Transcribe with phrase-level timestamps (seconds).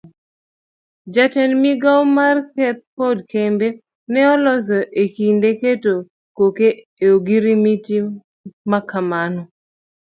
[1.13, 3.67] Jatend migawo mar theth kod kembe
[4.11, 5.93] ne oloso ekinde keto
[6.37, 6.69] koke
[7.03, 7.97] e ogirimiti
[8.71, 9.41] makamano.